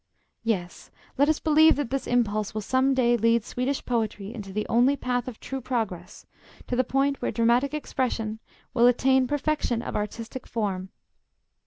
[0.43, 4.65] Yes, let us believe that this impulse will some day lead Swedish poetry into the
[4.67, 6.25] only path of true progress,
[6.65, 8.39] to the point where dramatic expression
[8.73, 10.89] will attain perfection of artistic form.